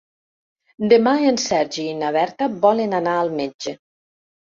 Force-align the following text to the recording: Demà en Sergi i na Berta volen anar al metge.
Demà 0.93 1.13
en 1.33 1.37
Sergi 1.45 1.87
i 1.91 1.93
na 2.01 2.11
Berta 2.19 2.51
volen 2.67 3.01
anar 3.05 3.17
al 3.21 3.35
metge. 3.45 3.79